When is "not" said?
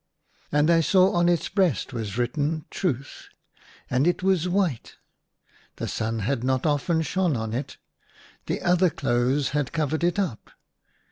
6.43-6.65